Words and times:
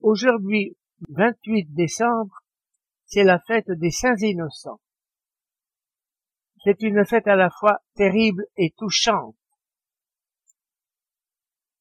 Aujourd'hui, 0.00 0.76
28 1.08 1.74
décembre, 1.74 2.42
c'est 3.06 3.24
la 3.24 3.38
fête 3.38 3.70
des 3.70 3.90
Saints 3.90 4.16
Innocents. 4.20 4.80
C'est 6.64 6.82
une 6.82 7.04
fête 7.04 7.26
à 7.26 7.36
la 7.36 7.50
fois 7.50 7.80
terrible 7.94 8.46
et 8.56 8.72
touchante. 8.76 9.36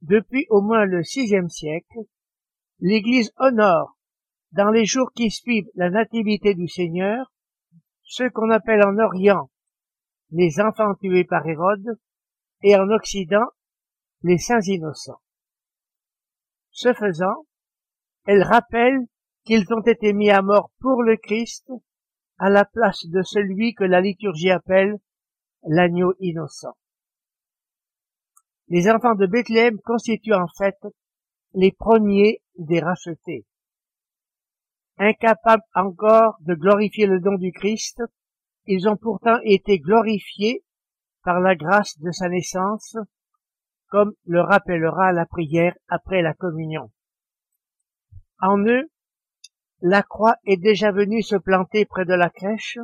Depuis 0.01 0.45
au 0.49 0.61
moins 0.61 0.85
le 0.85 1.03
sixième 1.03 1.49
siècle, 1.49 1.99
l'Église 2.79 3.31
honore, 3.37 3.97
dans 4.51 4.69
les 4.69 4.85
jours 4.85 5.11
qui 5.13 5.31
suivent 5.31 5.69
la 5.75 5.89
nativité 5.89 6.55
du 6.55 6.67
Seigneur, 6.67 7.31
ceux 8.03 8.29
qu'on 8.29 8.49
appelle 8.49 8.85
en 8.85 8.97
Orient 8.97 9.49
les 10.31 10.59
enfants 10.59 10.93
tués 10.95 11.25
par 11.25 11.45
Hérode, 11.47 11.99
et 12.61 12.75
en 12.75 12.89
Occident 12.89 13.45
les 14.21 14.37
saints 14.37 14.61
innocents. 14.61 15.21
Ce 16.71 16.93
faisant, 16.93 17.45
elle 18.31 18.43
rappelle 18.43 19.07
qu'ils 19.43 19.65
ont 19.73 19.81
été 19.81 20.13
mis 20.13 20.29
à 20.29 20.43
mort 20.43 20.69
pour 20.81 21.01
le 21.01 21.17
Christ 21.17 21.71
à 22.37 22.51
la 22.51 22.63
place 22.63 23.07
de 23.07 23.23
celui 23.23 23.73
que 23.73 23.83
la 23.83 24.01
liturgie 24.01 24.51
appelle 24.51 24.99
l'agneau 25.63 26.13
innocent. 26.19 26.77
Les 28.67 28.87
enfants 28.87 29.15
de 29.15 29.25
Bethléem 29.25 29.79
constituent 29.83 30.35
en 30.35 30.45
fait 30.59 30.77
les 31.55 31.71
premiers 31.71 32.43
des 32.55 32.79
rachetés. 32.79 33.47
Incapables 34.99 35.63
encore 35.73 36.37
de 36.41 36.53
glorifier 36.53 37.07
le 37.07 37.19
don 37.19 37.33
du 37.33 37.51
Christ, 37.51 38.03
ils 38.67 38.87
ont 38.87 38.97
pourtant 38.97 39.39
été 39.43 39.79
glorifiés 39.79 40.63
par 41.23 41.39
la 41.39 41.55
grâce 41.55 41.97
de 41.97 42.11
sa 42.11 42.29
naissance, 42.29 42.95
comme 43.87 44.13
le 44.25 44.41
rappellera 44.41 45.13
la 45.13 45.25
prière 45.25 45.73
après 45.87 46.21
la 46.21 46.35
communion. 46.35 46.91
En 48.41 48.57
eux, 48.59 48.89
la 49.81 50.03
croix 50.03 50.35
est 50.45 50.61
déjà 50.61 50.91
venue 50.91 51.23
se 51.23 51.35
planter 51.35 51.85
près 51.85 52.05
de 52.05 52.13
la 52.13 52.29
crèche, 52.29 52.77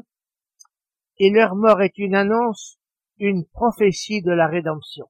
et 1.18 1.30
leur 1.30 1.56
mort 1.56 1.82
est 1.82 1.98
une 1.98 2.16
annonce, 2.16 2.78
une 3.18 3.46
prophétie 3.46 4.22
de 4.22 4.32
la 4.32 4.48
rédemption. 4.48 5.10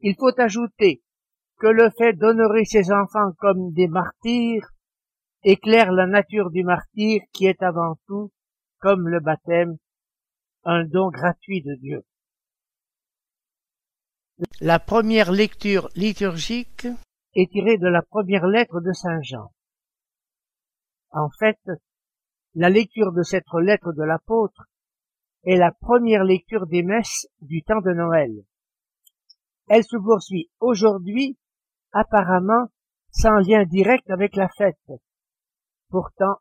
Il 0.00 0.14
faut 0.16 0.38
ajouter 0.40 1.02
que 1.58 1.66
le 1.66 1.90
fait 1.90 2.14
d'honorer 2.14 2.64
ses 2.64 2.92
enfants 2.92 3.32
comme 3.38 3.72
des 3.72 3.88
martyrs 3.88 4.74
éclaire 5.44 5.92
la 5.92 6.06
nature 6.06 6.50
du 6.50 6.64
martyr 6.64 7.22
qui 7.32 7.46
est 7.46 7.62
avant 7.62 7.96
tout, 8.06 8.32
comme 8.78 9.08
le 9.08 9.20
baptême, 9.20 9.76
un 10.64 10.84
don 10.84 11.10
gratuit 11.10 11.62
de 11.62 11.74
Dieu. 11.74 12.02
La 14.60 14.78
première 14.78 15.30
lecture 15.30 15.88
liturgique 15.94 16.88
est 17.34 17.50
tirée 17.50 17.78
de 17.78 17.88
la 17.88 18.02
première 18.02 18.46
lettre 18.46 18.80
de 18.80 18.92
Saint 18.92 19.20
Jean. 19.22 19.52
En 21.10 21.28
fait, 21.38 21.60
la 22.54 22.70
lecture 22.70 23.12
de 23.12 23.22
cette 23.22 23.44
lettre 23.60 23.92
de 23.92 24.02
l'apôtre 24.02 24.64
est 25.44 25.56
la 25.56 25.72
première 25.72 26.24
lecture 26.24 26.66
des 26.66 26.82
messes 26.82 27.26
du 27.40 27.62
temps 27.62 27.80
de 27.80 27.92
Noël. 27.92 28.32
Elle 29.68 29.84
se 29.84 29.96
poursuit 29.96 30.50
aujourd'hui, 30.60 31.38
apparemment 31.92 32.68
sans 33.10 33.38
lien 33.38 33.64
direct 33.64 34.10
avec 34.10 34.36
la 34.36 34.48
fête. 34.48 34.92
Pourtant, 35.88 36.36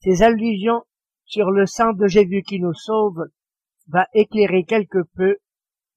ces 0.00 0.22
allusions 0.22 0.84
sur 1.24 1.50
le 1.50 1.66
sang 1.66 1.92
de 1.92 2.06
Jésus 2.06 2.42
qui 2.42 2.60
nous 2.60 2.74
sauve 2.74 3.26
va 3.88 4.06
éclairer 4.12 4.64
quelque 4.64 5.02
peu 5.14 5.36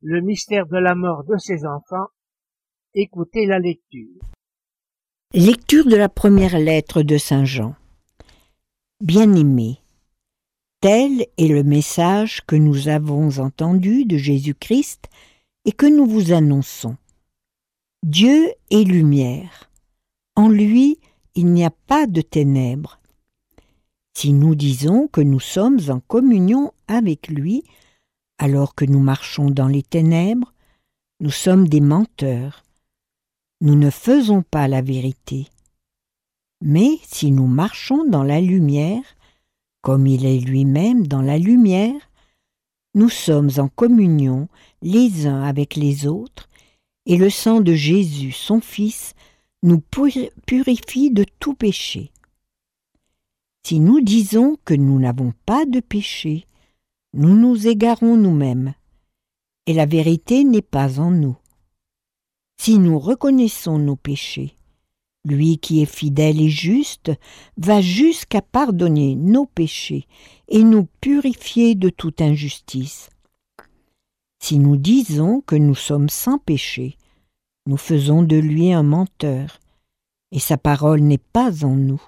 le 0.02 0.22
mystère 0.22 0.66
de 0.66 0.78
la 0.78 0.96
mort 0.96 1.24
de 1.24 1.38
ses 1.38 1.66
enfants. 1.66 2.08
Écoutez 2.94 3.46
la 3.46 3.58
lecture. 3.58 4.20
Lecture 5.34 5.86
de 5.86 5.96
la 5.96 6.10
première 6.10 6.60
lettre 6.60 7.04
de 7.04 7.18
Saint 7.18 7.46
Jean. 7.46 7.74
Bien-aimés, 9.00 9.78
tel 10.82 11.26
est 11.38 11.48
le 11.48 11.64
message 11.64 12.42
que 12.46 12.58
nous 12.58 12.90
avons 12.90 13.40
entendu 13.40 14.04
de 14.04 14.18
Jésus-Christ 14.18 15.08
et 15.64 15.72
que 15.72 15.86
nous 15.86 16.06
vous 16.06 16.34
annonçons. 16.34 16.98
Dieu 18.04 18.52
est 18.72 18.84
lumière. 18.84 19.72
En 20.36 20.50
lui, 20.50 21.00
il 21.36 21.46
n'y 21.46 21.64
a 21.64 21.72
pas 21.72 22.08
de 22.08 22.20
ténèbres. 22.20 23.00
Si 24.18 24.34
nous 24.34 24.54
disons 24.54 25.08
que 25.08 25.22
nous 25.22 25.40
sommes 25.40 25.80
en 25.88 26.02
communion 26.02 26.74
avec 26.90 27.30
lui, 27.30 27.64
alors 28.38 28.76
que 28.76 28.84
nous 28.84 29.00
marchons 29.00 29.50
dans 29.50 29.70
les 29.70 29.84
ténèbres, 29.84 30.54
nous 31.22 31.32
sommes 31.32 31.70
des 31.70 31.80
menteurs. 31.80 32.64
Nous 33.62 33.76
ne 33.76 33.92
faisons 33.92 34.42
pas 34.42 34.68
la 34.68 34.82
vérité. 34.82 35.48
Mais 36.62 36.98
si 37.04 37.32
nous 37.32 37.48
marchons 37.48 38.06
dans 38.06 38.24
la 38.24 38.42
lumière, 38.42 39.04
comme 39.82 40.08
il 40.08 40.26
est 40.26 40.40
lui-même 40.40 41.06
dans 41.06 41.22
la 41.22 41.38
lumière, 41.38 42.10
nous 42.96 43.10
sommes 43.10 43.52
en 43.58 43.68
communion 43.68 44.48
les 44.82 45.28
uns 45.28 45.44
avec 45.44 45.76
les 45.76 46.08
autres, 46.08 46.50
et 47.06 47.18
le 47.18 47.30
sang 47.30 47.62
de 47.62 47.74
Jésus, 47.74 48.32
son 48.32 48.62
Fils, 48.62 49.14
nous 49.64 49.82
purifie 50.46 51.12
de 51.12 51.26
tout 51.40 51.54
péché. 51.54 52.12
Si 53.64 53.80
nous 53.80 54.02
disons 54.02 54.58
que 54.66 54.74
nous 54.74 55.00
n'avons 55.00 55.34
pas 55.46 55.66
de 55.66 55.80
péché, 55.80 56.46
nous 57.14 57.36
nous 57.36 57.68
égarons 57.68 58.18
nous-mêmes, 58.18 58.74
et 59.68 59.74
la 59.74 59.86
vérité 59.86 60.44
n'est 60.44 60.62
pas 60.62 61.00
en 61.00 61.12
nous. 61.12 61.38
Si 62.64 62.78
nous 62.78 63.00
reconnaissons 63.00 63.80
nos 63.80 63.96
péchés, 63.96 64.56
lui 65.26 65.58
qui 65.58 65.82
est 65.82 65.92
fidèle 65.92 66.40
et 66.40 66.50
juste 66.52 67.12
va 67.58 67.82
jusqu'à 67.82 68.44
pardonner 68.44 69.16
nos 69.16 69.48
péchés 69.48 70.06
et 70.48 70.64
nous 70.64 70.88
purifier 71.02 71.74
de 71.74 71.90
toute 71.90 72.22
injustice. 72.22 73.10
Si 74.44 74.60
nous 74.60 74.78
disons 74.78 75.42
que 75.42 75.56
nous 75.56 75.74
sommes 75.74 76.08
sans 76.08 76.38
péché, 76.38 76.98
nous 77.66 77.78
faisons 77.78 78.22
de 78.22 78.36
lui 78.36 78.72
un 78.72 78.84
menteur, 78.84 79.60
et 80.32 80.38
sa 80.40 80.60
parole 80.60 81.02
n'est 81.02 81.18
pas 81.18 81.66
en 81.66 81.76
nous. 81.76 82.04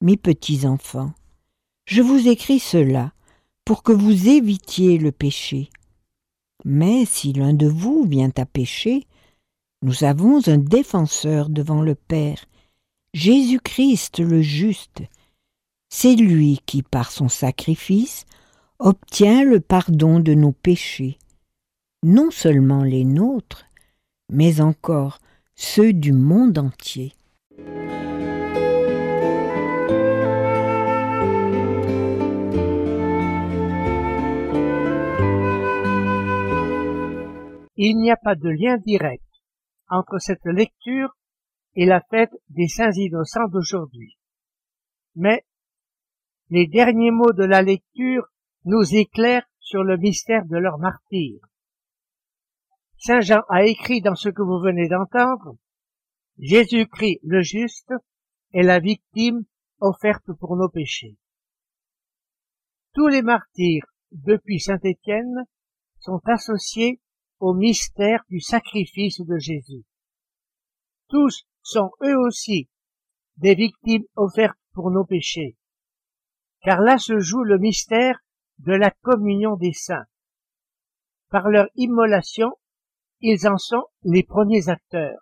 Mes 0.00 0.16
petits 0.16 0.64
enfants, 0.64 1.12
je 1.86 2.02
vous 2.02 2.28
écris 2.28 2.60
cela 2.60 3.12
pour 3.64 3.82
que 3.82 3.90
vous 3.90 4.28
évitiez 4.28 4.96
le 4.96 5.10
péché. 5.10 5.70
Mais 6.64 7.04
si 7.04 7.32
l'un 7.32 7.52
de 7.52 7.66
vous 7.66 8.04
vient 8.04 8.30
à 8.36 8.46
pécher, 8.46 9.08
nous 9.84 10.02
avons 10.02 10.48
un 10.48 10.56
défenseur 10.56 11.50
devant 11.50 11.82
le 11.82 11.94
Père, 11.94 12.46
Jésus-Christ 13.12 14.18
le 14.18 14.40
juste. 14.40 15.02
C'est 15.90 16.16
lui 16.16 16.58
qui, 16.64 16.82
par 16.82 17.10
son 17.10 17.28
sacrifice, 17.28 18.24
obtient 18.78 19.44
le 19.44 19.60
pardon 19.60 20.20
de 20.20 20.32
nos 20.32 20.52
péchés, 20.52 21.18
non 22.02 22.30
seulement 22.30 22.82
les 22.82 23.04
nôtres, 23.04 23.66
mais 24.32 24.62
encore 24.62 25.18
ceux 25.54 25.92
du 25.92 26.14
monde 26.14 26.56
entier. 26.56 27.12
Il 37.76 37.98
n'y 37.98 38.10
a 38.10 38.16
pas 38.16 38.34
de 38.34 38.48
lien 38.48 38.78
direct 38.78 39.33
entre 39.88 40.18
cette 40.18 40.44
lecture 40.44 41.16
et 41.74 41.86
la 41.86 42.00
fête 42.00 42.32
des 42.48 42.68
saints 42.68 42.92
innocents 42.92 43.48
d'aujourd'hui. 43.48 44.16
Mais 45.14 45.44
les 46.50 46.66
derniers 46.66 47.10
mots 47.10 47.32
de 47.32 47.44
la 47.44 47.62
lecture 47.62 48.26
nous 48.64 48.94
éclairent 48.94 49.48
sur 49.58 49.82
le 49.82 49.96
mystère 49.96 50.44
de 50.46 50.56
leur 50.56 50.78
martyr. 50.78 51.40
Saint 52.98 53.20
Jean 53.20 53.42
a 53.48 53.64
écrit 53.64 54.00
dans 54.00 54.14
ce 54.14 54.28
que 54.28 54.42
vous 54.42 54.60
venez 54.60 54.88
d'entendre, 54.88 55.56
Jésus-Christ 56.38 57.20
le 57.22 57.42
juste 57.42 57.92
est 58.52 58.62
la 58.62 58.80
victime 58.80 59.44
offerte 59.80 60.32
pour 60.38 60.56
nos 60.56 60.68
péchés. 60.68 61.16
Tous 62.94 63.08
les 63.08 63.22
martyrs 63.22 63.86
depuis 64.12 64.60
Saint 64.60 64.78
Étienne 64.82 65.44
sont 65.98 66.20
associés 66.26 67.00
au 67.44 67.52
mystère 67.52 68.24
du 68.30 68.40
sacrifice 68.40 69.20
de 69.20 69.36
Jésus. 69.36 69.84
tous 71.08 71.44
sont 71.62 71.90
eux 72.02 72.16
aussi 72.16 72.70
des 73.36 73.54
victimes 73.54 74.04
offertes 74.16 74.58
pour 74.72 74.90
nos 74.90 75.04
péchés. 75.04 75.54
Car 76.62 76.80
là 76.80 76.96
se 76.96 77.18
joue 77.18 77.42
le 77.44 77.58
mystère 77.58 78.18
de 78.60 78.72
la 78.72 78.90
communion 78.90 79.56
des 79.56 79.74
saints. 79.74 80.06
Par 81.28 81.50
leur 81.50 81.66
immolation, 81.76 82.50
ils 83.20 83.46
en 83.46 83.58
sont 83.58 83.84
les 84.04 84.22
premiers 84.22 84.70
acteurs. 84.70 85.20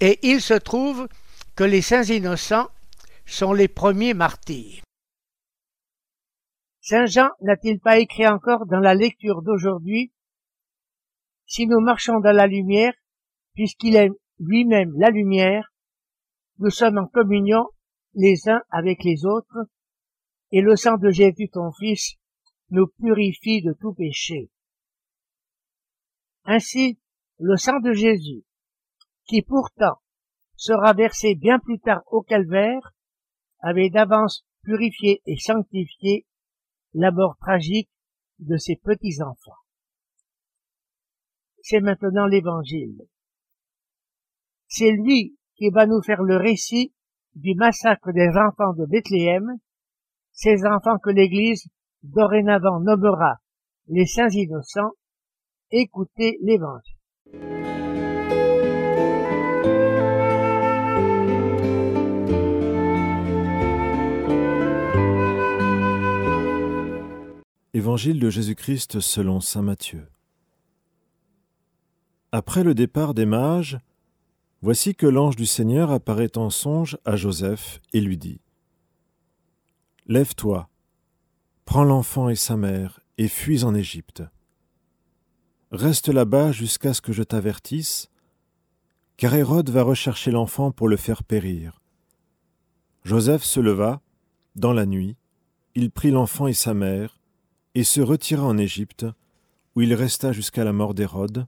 Et 0.00 0.18
il 0.22 0.42
se 0.42 0.54
trouve 0.54 1.08
que 1.56 1.64
les 1.64 1.80
saints 1.80 2.04
innocents 2.04 2.68
sont 3.24 3.54
les 3.54 3.68
premiers 3.68 4.12
martyrs. 4.12 4.82
Saint 6.84 7.06
Jean 7.06 7.30
n'a-t-il 7.42 7.78
pas 7.78 8.00
écrit 8.00 8.26
encore 8.26 8.66
dans 8.66 8.80
la 8.80 8.96
lecture 8.96 9.42
d'aujourd'hui 9.42 10.12
Si 11.46 11.68
nous 11.68 11.78
marchons 11.78 12.18
dans 12.18 12.34
la 12.34 12.48
lumière, 12.48 12.92
puisqu'il 13.54 13.94
est 13.94 14.10
lui-même 14.40 14.92
la 14.98 15.10
lumière, 15.10 15.72
nous 16.58 16.70
sommes 16.70 16.98
en 16.98 17.06
communion 17.06 17.68
les 18.14 18.48
uns 18.48 18.62
avec 18.68 19.04
les 19.04 19.24
autres, 19.24 19.68
et 20.50 20.60
le 20.60 20.74
sang 20.74 20.96
de 20.96 21.10
Jésus 21.10 21.48
ton 21.50 21.70
Fils 21.70 22.16
nous 22.70 22.88
purifie 22.98 23.62
de 23.62 23.74
tout 23.80 23.94
péché. 23.94 24.50
Ainsi, 26.44 26.98
le 27.38 27.56
sang 27.58 27.78
de 27.78 27.92
Jésus, 27.92 28.42
qui 29.26 29.42
pourtant 29.42 30.00
sera 30.56 30.94
versé 30.94 31.36
bien 31.36 31.60
plus 31.60 31.78
tard 31.78 32.02
au 32.08 32.22
calvaire, 32.22 32.92
avait 33.60 33.88
d'avance 33.88 34.44
purifié 34.64 35.22
et 35.26 35.36
sanctifié 35.36 36.26
la 36.94 37.10
mort 37.10 37.36
tragique 37.40 37.90
de 38.38 38.56
ses 38.56 38.76
petits-enfants. 38.76 39.58
C'est 41.62 41.80
maintenant 41.80 42.26
l'évangile. 42.26 43.02
C'est 44.66 44.90
lui 44.90 45.36
qui 45.54 45.70
va 45.70 45.86
nous 45.86 46.02
faire 46.02 46.22
le 46.22 46.36
récit 46.36 46.92
du 47.34 47.54
massacre 47.54 48.12
des 48.12 48.28
enfants 48.28 48.74
de 48.74 48.86
Bethléem, 48.86 49.58
ces 50.32 50.64
enfants 50.66 50.98
que 50.98 51.10
l'Église 51.10 51.68
dorénavant 52.02 52.80
nommera 52.80 53.36
les 53.88 54.06
saints 54.06 54.30
innocents, 54.30 54.92
écoutez 55.70 56.38
l'évangile. 56.42 57.61
Évangile 67.74 68.20
de 68.20 68.28
Jésus-Christ 68.28 69.00
selon 69.00 69.40
Saint 69.40 69.62
Matthieu. 69.62 70.06
Après 72.30 72.64
le 72.64 72.74
départ 72.74 73.14
des 73.14 73.24
mages, 73.24 73.78
voici 74.60 74.94
que 74.94 75.06
l'ange 75.06 75.36
du 75.36 75.46
Seigneur 75.46 75.90
apparaît 75.90 76.36
en 76.36 76.50
songe 76.50 76.98
à 77.06 77.16
Joseph 77.16 77.80
et 77.94 78.02
lui 78.02 78.18
dit 78.18 78.42
Lève-toi, 80.06 80.68
prends 81.64 81.84
l'enfant 81.84 82.28
et 82.28 82.36
sa 82.36 82.58
mère, 82.58 83.00
et 83.16 83.26
fuis 83.26 83.64
en 83.64 83.74
Égypte. 83.74 84.22
Reste 85.70 86.08
là-bas 86.08 86.52
jusqu'à 86.52 86.92
ce 86.92 87.00
que 87.00 87.14
je 87.14 87.22
t'avertisse, 87.22 88.10
car 89.16 89.34
Hérode 89.34 89.70
va 89.70 89.82
rechercher 89.82 90.30
l'enfant 90.30 90.72
pour 90.72 90.90
le 90.90 90.98
faire 90.98 91.24
périr. 91.24 91.80
Joseph 93.04 93.44
se 93.44 93.60
leva, 93.60 94.02
dans 94.56 94.74
la 94.74 94.84
nuit, 94.84 95.16
il 95.74 95.90
prit 95.90 96.10
l'enfant 96.10 96.46
et 96.46 96.52
sa 96.52 96.74
mère, 96.74 97.21
et 97.74 97.84
se 97.84 98.00
retira 98.00 98.44
en 98.44 98.58
Égypte, 98.58 99.06
où 99.74 99.80
il 99.80 99.94
resta 99.94 100.32
jusqu'à 100.32 100.64
la 100.64 100.72
mort 100.72 100.94
d'Hérode, 100.94 101.46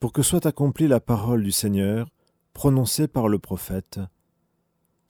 pour 0.00 0.12
que 0.12 0.22
soit 0.22 0.46
accomplie 0.46 0.88
la 0.88 1.00
parole 1.00 1.44
du 1.44 1.52
Seigneur 1.52 2.08
prononcée 2.54 3.06
par 3.06 3.28
le 3.28 3.38
prophète. 3.38 4.00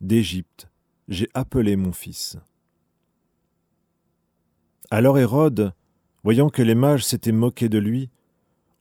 D'Égypte, 0.00 0.68
j'ai 1.08 1.28
appelé 1.34 1.76
mon 1.76 1.92
fils. 1.92 2.36
Alors 4.90 5.18
Hérode, 5.18 5.72
voyant 6.22 6.50
que 6.50 6.62
les 6.62 6.74
mages 6.74 7.04
s'étaient 7.04 7.32
moqués 7.32 7.68
de 7.70 7.78
lui, 7.78 8.10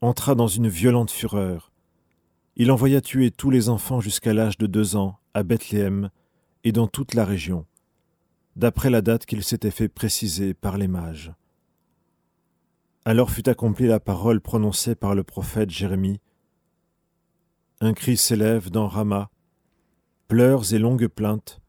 entra 0.01 0.35
dans 0.35 0.47
une 0.47 0.67
violente 0.67 1.11
fureur. 1.11 1.71
Il 2.57 2.71
envoya 2.71 3.01
tuer 3.01 3.31
tous 3.31 3.49
les 3.49 3.69
enfants 3.69 4.01
jusqu'à 4.01 4.33
l'âge 4.33 4.57
de 4.57 4.67
deux 4.67 4.95
ans 4.95 5.17
à 5.33 5.43
Bethléem 5.43 6.09
et 6.63 6.71
dans 6.71 6.87
toute 6.87 7.13
la 7.13 7.23
région, 7.23 7.65
d'après 8.55 8.89
la 8.89 9.01
date 9.01 9.25
qu'il 9.25 9.43
s'était 9.43 9.71
fait 9.71 9.89
préciser 9.89 10.53
par 10.53 10.77
les 10.77 10.87
mages. 10.87 11.33
Alors 13.03 13.31
fut 13.31 13.49
accomplie 13.49 13.87
la 13.87 13.99
parole 13.99 14.41
prononcée 14.41 14.95
par 14.95 15.15
le 15.15 15.23
prophète 15.23 15.71
Jérémie. 15.71 16.19
Un 17.79 17.93
cri 17.93 18.15
s'élève 18.15 18.69
dans 18.69 18.87
Rama, 18.87 19.31
pleurs 20.27 20.73
et 20.73 20.79
longues 20.79 21.07
plaintes. 21.07 21.61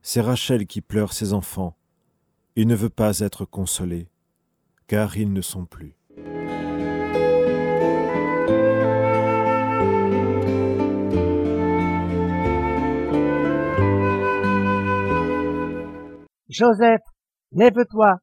C'est 0.00 0.20
Rachel 0.20 0.66
qui 0.66 0.80
pleure 0.80 1.12
ses 1.12 1.32
enfants 1.32 1.76
et 2.54 2.64
ne 2.64 2.74
veut 2.74 2.88
pas 2.88 3.18
être 3.20 3.44
consolée, 3.44 4.08
car 4.86 5.16
ils 5.16 5.32
ne 5.32 5.42
sont 5.42 5.66
plus. 5.66 5.97
Joseph, 16.48 17.02
lève-toi, 17.52 18.18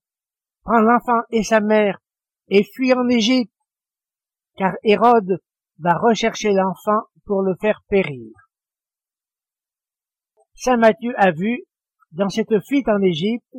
prends 0.63 0.81
l'enfant 0.81 1.21
et 1.29 1.43
sa 1.43 1.59
mère, 1.59 1.99
et 2.47 2.63
fuis 2.63 2.93
en 2.93 3.07
Égypte, 3.07 3.53
car 4.57 4.73
Hérode 4.83 5.39
va 5.79 5.97
rechercher 5.97 6.51
l'enfant 6.51 7.03
pour 7.25 7.41
le 7.41 7.55
faire 7.59 7.81
périr. 7.87 8.31
Saint 10.55 10.77
Matthieu 10.77 11.13
a 11.17 11.31
vu, 11.31 11.65
dans 12.11 12.29
cette 12.29 12.59
fuite 12.65 12.87
en 12.87 13.01
Égypte, 13.01 13.57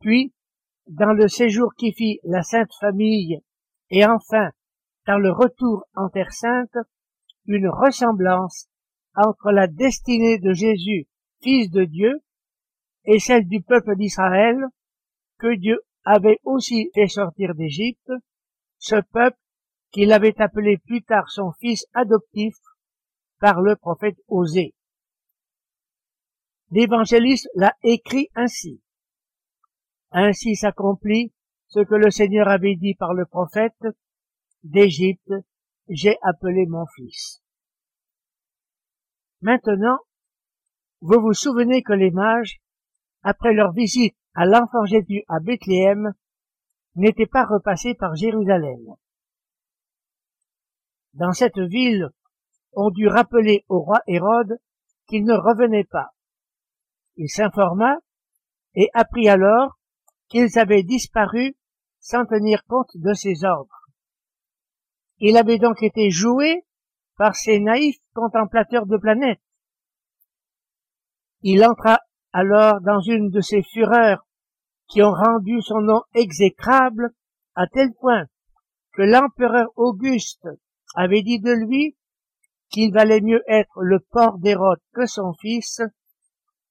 puis, 0.00 0.32
dans 0.86 1.12
le 1.12 1.28
séjour 1.28 1.74
qui 1.76 1.92
fit 1.92 2.18
la 2.24 2.42
Sainte 2.42 2.72
Famille, 2.80 3.40
et 3.90 4.04
enfin, 4.06 4.50
dans 5.06 5.18
le 5.18 5.30
retour 5.30 5.84
en 5.94 6.08
Terre 6.08 6.32
Sainte, 6.32 6.76
une 7.46 7.68
ressemblance 7.68 8.66
entre 9.14 9.52
la 9.52 9.66
destinée 9.66 10.38
de 10.38 10.52
Jésus, 10.52 11.06
Fils 11.42 11.70
de 11.70 11.84
Dieu, 11.84 12.22
et 13.12 13.18
celle 13.18 13.48
du 13.48 13.60
peuple 13.60 13.96
d'Israël 13.96 14.56
que 15.38 15.56
Dieu 15.56 15.80
avait 16.04 16.38
aussi 16.44 16.90
fait 16.94 17.08
sortir 17.08 17.56
d'Égypte, 17.56 18.12
ce 18.78 19.00
peuple 19.00 19.36
qu'il 19.90 20.12
avait 20.12 20.40
appelé 20.40 20.78
plus 20.78 21.02
tard 21.02 21.28
son 21.28 21.50
fils 21.58 21.86
adoptif 21.92 22.54
par 23.40 23.62
le 23.62 23.74
prophète 23.74 24.14
Osée. 24.28 24.74
L'évangéliste 26.70 27.48
l'a 27.56 27.74
écrit 27.82 28.28
ainsi. 28.36 28.80
Ainsi 30.12 30.54
s'accomplit 30.54 31.32
ce 31.66 31.80
que 31.80 31.96
le 31.96 32.12
Seigneur 32.12 32.46
avait 32.46 32.76
dit 32.76 32.94
par 32.94 33.12
le 33.12 33.26
prophète, 33.26 33.86
d'Égypte, 34.62 35.32
j'ai 35.88 36.16
appelé 36.22 36.64
mon 36.66 36.86
fils. 36.94 37.42
Maintenant, 39.40 39.98
vous 41.00 41.20
vous 41.20 41.34
souvenez 41.34 41.82
que 41.82 41.92
les 41.92 42.12
mages 42.12 42.60
après 43.22 43.52
leur 43.52 43.72
visite 43.72 44.16
à 44.34 44.46
l'enfant 44.46 44.84
Jésus 44.84 45.24
à 45.28 45.40
Bethléem, 45.40 46.12
n'étaient 46.94 47.26
pas 47.26 47.44
repassés 47.44 47.94
par 47.94 48.14
Jérusalem. 48.14 48.94
Dans 51.14 51.32
cette 51.32 51.58
ville, 51.58 52.10
on 52.72 52.90
dut 52.90 53.08
rappeler 53.08 53.64
au 53.68 53.80
roi 53.80 54.00
Hérode 54.06 54.58
qu'il 55.06 55.24
ne 55.24 55.34
revenait 55.34 55.84
pas. 55.84 56.10
Il 57.16 57.28
s'informa 57.28 57.96
et 58.74 58.88
apprit 58.94 59.28
alors 59.28 59.78
qu'ils 60.28 60.58
avaient 60.58 60.84
disparu 60.84 61.56
sans 61.98 62.24
tenir 62.24 62.64
compte 62.66 62.90
de 62.94 63.12
ses 63.12 63.44
ordres. 63.44 63.88
Il 65.18 65.36
avait 65.36 65.58
donc 65.58 65.82
été 65.82 66.10
joué 66.10 66.64
par 67.16 67.34
ces 67.34 67.58
naïfs 67.58 68.00
contemplateurs 68.14 68.86
de 68.86 68.96
planètes. 68.96 69.42
Il 71.42 71.64
entra 71.64 72.00
alors 72.32 72.80
dans 72.80 73.00
une 73.00 73.30
de 73.30 73.40
ces 73.40 73.62
fureurs 73.62 74.26
qui 74.88 75.02
ont 75.02 75.12
rendu 75.12 75.60
son 75.62 75.80
nom 75.80 76.02
exécrable 76.14 77.10
à 77.54 77.66
tel 77.66 77.92
point 77.94 78.26
que 78.92 79.02
l'empereur 79.02 79.68
Auguste 79.76 80.48
avait 80.94 81.22
dit 81.22 81.40
de 81.40 81.52
lui 81.52 81.96
qu'il 82.70 82.92
valait 82.92 83.20
mieux 83.20 83.42
être 83.48 83.82
le 83.82 84.00
porc 84.00 84.38
d'Hérode 84.38 84.80
que 84.94 85.06
son 85.06 85.32
fils, 85.34 85.80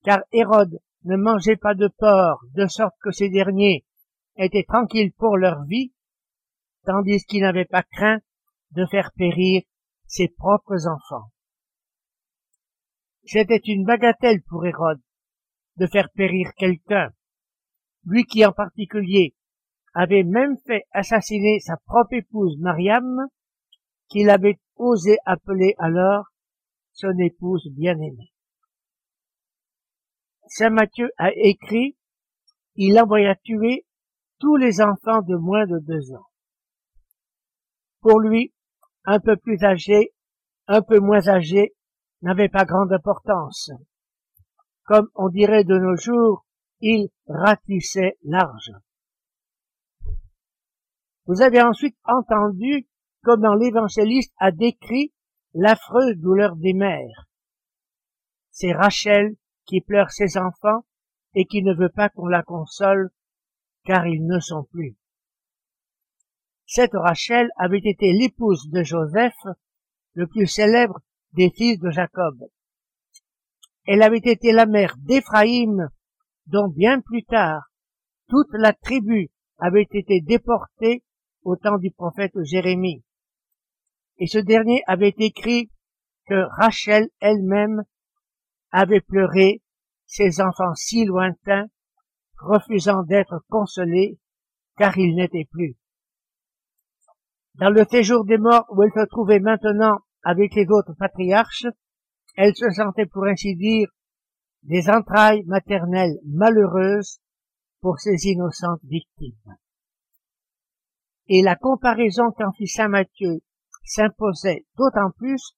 car 0.03 0.19
Hérode 0.31 0.79
ne 1.03 1.17
mangeait 1.17 1.57
pas 1.57 1.75
de 1.75 1.87
porc, 1.87 2.43
de 2.55 2.67
sorte 2.67 2.95
que 3.01 3.11
ces 3.11 3.29
derniers 3.29 3.85
étaient 4.37 4.65
tranquilles 4.67 5.13
pour 5.17 5.37
leur 5.37 5.63
vie, 5.65 5.93
tandis 6.85 7.23
qu'il 7.25 7.41
n'avait 7.41 7.65
pas 7.65 7.83
craint 7.83 8.19
de 8.71 8.85
faire 8.85 9.11
périr 9.15 9.63
ses 10.07 10.29
propres 10.29 10.87
enfants. 10.87 11.29
C'était 13.25 13.57
une 13.57 13.85
bagatelle 13.85 14.41
pour 14.43 14.65
Hérode, 14.65 15.01
de 15.79 15.87
faire 15.87 16.09
périr 16.13 16.51
quelqu'un, 16.57 17.09
lui 18.05 18.25
qui 18.25 18.45
en 18.45 18.51
particulier 18.51 19.35
avait 19.93 20.23
même 20.23 20.57
fait 20.65 20.83
assassiner 20.91 21.59
sa 21.59 21.77
propre 21.77 22.13
épouse 22.13 22.57
Mariam, 22.59 23.27
qu'il 24.09 24.29
avait 24.29 24.59
osé 24.75 25.17
appeler 25.25 25.75
alors 25.77 26.25
son 26.93 27.17
épouse 27.19 27.69
bien-aimée. 27.71 28.31
Saint 30.47 30.71
Matthieu 30.71 31.11
a 31.17 31.31
écrit, 31.33 31.95
il 32.75 32.99
envoya 32.99 33.35
tuer 33.35 33.85
tous 34.39 34.55
les 34.55 34.81
enfants 34.81 35.21
de 35.21 35.35
moins 35.35 35.65
de 35.65 35.79
deux 35.79 36.11
ans. 36.13 36.25
Pour 38.01 38.19
lui, 38.19 38.53
un 39.05 39.19
peu 39.19 39.37
plus 39.37 39.63
âgé, 39.63 40.13
un 40.67 40.81
peu 40.81 40.99
moins 40.99 41.27
âgé, 41.27 41.75
n'avait 42.21 42.49
pas 42.49 42.65
grande 42.65 42.91
importance. 42.91 43.71
Comme 44.89 45.07
on 45.13 45.29
dirait 45.29 45.65
de 45.65 45.77
nos 45.77 45.95
jours, 45.95 46.47
il 46.81 47.09
ratissait 47.27 48.17
large. 48.23 48.71
Vous 51.27 51.43
avez 51.43 51.61
ensuite 51.61 51.95
entendu 52.05 52.87
comment 53.21 53.53
l'évangéliste 53.53 54.33
a 54.39 54.49
décrit 54.49 55.13
l'affreuse 55.53 56.17
douleur 56.17 56.55
des 56.55 56.73
mères. 56.73 57.27
C'est 58.49 58.73
Rachel 58.73 59.35
qui 59.67 59.81
pleure 59.81 60.09
ses 60.09 60.39
enfants 60.39 60.83
et 61.35 61.45
qui 61.45 61.61
ne 61.61 61.75
veut 61.75 61.91
pas 61.93 62.09
qu'on 62.09 62.25
la 62.25 62.41
console 62.41 63.11
car 63.83 64.07
ils 64.07 64.25
ne 64.25 64.39
sont 64.39 64.63
plus. 64.71 64.97
Cette 66.65 66.93
Rachel 66.95 67.47
avait 67.57 67.77
été 67.77 68.11
l'épouse 68.11 68.67
de 68.71 68.81
Joseph, 68.81 69.37
le 70.13 70.25
plus 70.25 70.47
célèbre 70.47 70.99
des 71.33 71.51
fils 71.55 71.77
de 71.77 71.91
Jacob. 71.91 72.49
Elle 73.91 74.03
avait 74.03 74.21
été 74.23 74.51
la 74.51 74.67
mère 74.67 74.93
d'Éphraïm, 74.99 75.89
dont 76.45 76.67
bien 76.67 77.01
plus 77.01 77.23
tard 77.23 77.71
toute 78.27 78.53
la 78.53 78.71
tribu 78.71 79.31
avait 79.57 79.87
été 79.91 80.21
déportée 80.21 81.03
au 81.41 81.55
temps 81.55 81.79
du 81.79 81.89
prophète 81.89 82.33
Jérémie. 82.43 83.03
Et 84.19 84.27
ce 84.27 84.37
dernier 84.37 84.83
avait 84.85 85.15
écrit 85.17 85.71
que 86.27 86.45
Rachel 86.61 87.09
elle-même 87.19 87.81
avait 88.69 89.01
pleuré 89.01 89.63
ses 90.05 90.39
enfants 90.39 90.75
si 90.75 91.05
lointains, 91.05 91.65
refusant 92.37 93.01
d'être 93.01 93.43
consolés, 93.49 94.19
car 94.77 94.95
ils 94.99 95.15
n'étaient 95.15 95.49
plus. 95.49 95.77
Dans 97.55 97.71
le 97.71 97.83
séjour 97.89 98.23
des 98.23 98.37
morts 98.37 98.67
où 98.69 98.83
elle 98.83 98.91
se 98.93 99.07
trouvait 99.07 99.39
maintenant 99.39 99.97
avec 100.21 100.53
les 100.53 100.67
autres 100.69 100.93
patriarches, 100.93 101.65
elle 102.35 102.55
se 102.55 102.69
sentait 102.69 103.05
pour 103.05 103.25
ainsi 103.25 103.55
dire 103.55 103.89
des 104.63 104.89
entrailles 104.89 105.43
maternelles 105.45 106.19
malheureuses 106.25 107.19
pour 107.81 107.99
ces 107.99 108.27
innocentes 108.27 108.83
victimes. 108.83 109.57
Et 111.27 111.41
la 111.41 111.55
comparaison 111.55 112.31
qu'en 112.31 112.51
fit 112.51 112.67
Saint 112.67 112.89
Matthieu 112.89 113.39
s'imposait 113.85 114.65
d'autant 114.77 115.11
plus 115.17 115.55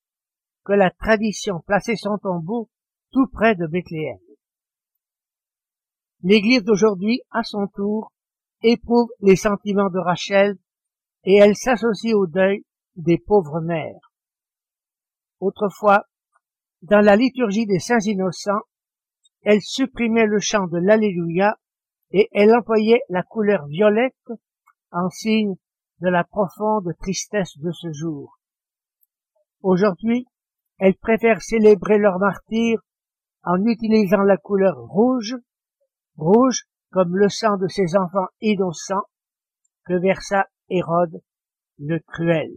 que 0.63 0.74
la 0.74 0.92
tradition 0.92 1.62
plaçait 1.62 1.96
son 1.96 2.18
tombeau 2.18 2.70
tout 3.12 3.28
près 3.32 3.56
de 3.56 3.68
Bethléem. 3.68 4.20
L'Église 6.24 6.63
d'aujourd'hui, 6.63 7.22
à 7.32 7.44
son 7.44 7.68
tour, 7.68 8.12
éprouve 8.62 9.10
les 9.22 9.36
sentiments 9.36 9.90
de 9.90 10.00
Rachel 10.00 10.58
et 11.24 11.38
elle 11.38 11.56
s'associe 11.56 12.13
au 12.13 12.28
deuil 12.28 12.63
des 12.96 13.18
pauvres 13.18 13.60
mères. 13.62 14.13
Autrefois, 15.40 16.06
dans 16.82 17.00
la 17.00 17.16
liturgie 17.16 17.66
des 17.66 17.80
saints 17.80 18.00
innocents, 18.06 18.62
elle 19.44 19.62
supprimait 19.62 20.26
le 20.26 20.40
chant 20.40 20.68
de 20.68 20.78
l'Alléluia 20.78 21.58
et 22.12 22.30
elle 22.32 22.54
employait 22.56 23.02
la 23.10 23.24
couleur 23.24 23.66
violette 23.68 24.32
en 24.92 25.10
signe 25.10 25.56
de 26.00 26.10
la 26.10 26.24
profonde 26.24 26.92
tristesse 27.00 27.58
de 27.58 27.72
ce 27.72 27.92
jour. 27.94 28.40
Aujourd'hui, 29.62 30.28
elle 30.80 30.96
préfère 30.96 31.42
célébrer 31.42 32.00
leur 32.00 32.20
martyr 32.20 32.80
en 33.44 33.64
utilisant 33.66 34.24
la 34.24 34.38
couleur 34.38 34.78
rouge, 34.78 35.36
rouge 36.18 36.66
comme 36.92 37.16
le 37.16 37.30
sang 37.30 37.58
de 37.58 37.68
ses 37.68 37.96
enfants 37.96 38.28
innocents 38.42 39.06
que 39.86 39.94
versa 39.94 40.48
Hérode 40.70 41.22
le 41.78 42.00
cruel. 42.00 42.52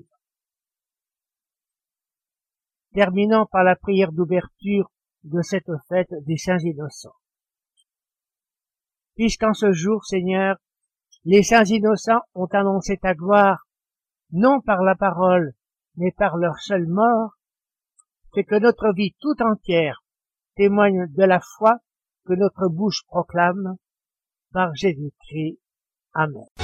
Terminons 2.95 3.47
par 3.47 3.65
la 3.65 3.75
prière 3.75 4.13
d'ouverture 4.13 4.91
de 5.25 5.43
cette 5.43 5.71
fête 5.89 6.15
des 6.27 6.37
saints 6.37 6.61
innocents. 6.61 7.17
Puisqu'en 9.17 9.53
ce 9.53 9.73
jour, 9.73 10.05
Seigneur, 10.05 10.57
les 11.25 11.43
saints 11.43 11.65
innocents 11.65 12.23
ont 12.35 12.47
annoncé 12.47 12.97
ta 12.97 13.15
gloire, 13.15 13.67
non 14.31 14.61
par 14.61 14.83
la 14.83 14.95
parole, 14.95 15.55
mais 15.97 16.13
par 16.13 16.37
leur 16.37 16.59
seule 16.61 16.87
mort, 16.87 17.33
c'est 18.33 18.45
que 18.45 18.59
notre 18.61 18.93
vie 18.95 19.15
tout 19.21 19.43
entière 19.43 20.05
témoigne 20.55 21.07
de 21.09 21.25
la 21.25 21.41
foi 21.41 21.79
que 22.27 22.35
notre 22.35 22.69
bouche 22.69 23.03
proclame 23.07 23.77
par 24.53 24.75
Jésus-Christ. 24.75 25.59
Amen. 26.13 26.64